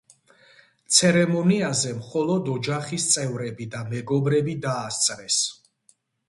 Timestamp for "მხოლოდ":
1.97-2.49